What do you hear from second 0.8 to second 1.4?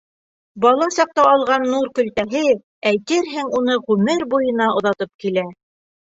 саҡта